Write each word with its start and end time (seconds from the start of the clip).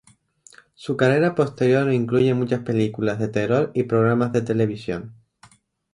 Su 0.73 0.97
carrera 0.97 1.35
posterior 1.35 1.93
incluye 1.93 2.33
muchas 2.33 2.61
películas 2.61 3.19
de 3.19 3.27
terror 3.27 3.69
y 3.75 3.83
programas 3.83 4.31
de 4.33 4.41
televisión. 4.41 5.13